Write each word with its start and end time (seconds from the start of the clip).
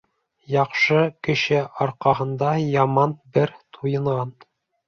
Яҡшы 0.53 1.01
кеше 1.27 1.59
арҡаһында 1.87 2.57
яман 2.63 3.15
бер 3.37 3.55
туйынған. 3.79 4.35